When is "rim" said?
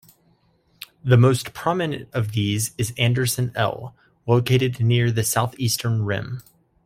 6.05-6.41